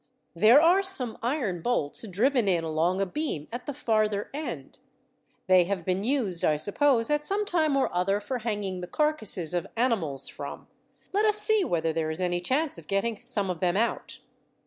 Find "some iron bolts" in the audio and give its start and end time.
0.81-2.01